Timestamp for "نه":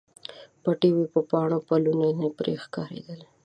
2.19-2.27